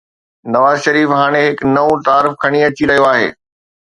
نواز 0.53 0.77
شريف 0.85 1.09
هاڻي 1.19 1.41
هڪ 1.47 1.59
نئون 1.75 1.99
تعارف 2.07 2.33
کڻي 2.45 2.59
اچي 2.69 2.83
رهيو 2.93 3.07
آهي. 3.11 3.29